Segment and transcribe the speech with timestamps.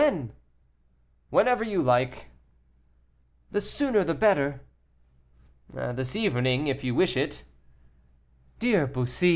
[1.29, 2.31] "Whenever you like."
[3.51, 4.61] "The sooner the better."
[5.71, 7.43] "This evening if you wish it."
[8.57, 9.29] "Dear Bussy."